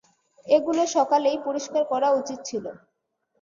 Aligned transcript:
এগুলো 0.45 0.81
সাকলেই 0.93 1.37
পরিষ্কার 1.45 1.83
করা 1.91 2.09
উচিত 2.19 2.39
ছিলো। 2.45 2.71